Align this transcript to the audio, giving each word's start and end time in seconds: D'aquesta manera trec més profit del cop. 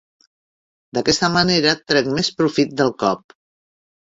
D'aquesta 0.97 1.29
manera 1.35 1.75
trec 1.93 2.09
més 2.17 2.33
profit 2.41 2.75
del 2.81 2.93
cop. 3.05 3.37